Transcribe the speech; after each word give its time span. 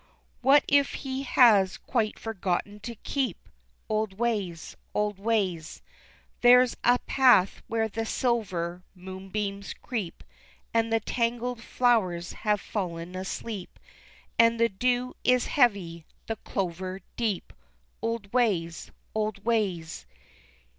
What 0.41 0.63
if 0.67 0.93
he 1.05 1.21
has 1.21 1.77
quite 1.77 2.17
forgotten 2.17 2.79
to 2.79 2.95
keep 2.95 3.47
Old 3.87 4.17
ways 4.17 4.75
old 4.95 5.19
ways 5.19 5.83
There's 6.41 6.75
a 6.83 6.97
path 7.05 7.61
where 7.67 7.87
the 7.87 8.07
silver 8.07 8.81
moonbeams 8.95 9.75
creep, 9.75 10.23
And 10.73 10.91
the 10.91 11.01
tangled 11.01 11.61
flowers 11.61 12.31
have 12.33 12.59
fallen 12.61 13.13
asleep, 13.15 13.77
And 14.39 14.59
the 14.59 14.69
dew 14.69 15.13
is 15.23 15.45
heavy 15.45 16.07
the 16.25 16.37
clover 16.37 17.01
deep 17.15 17.53
Old 18.01 18.33
ways 18.33 18.89
old 19.13 19.45
ways! 19.45 20.07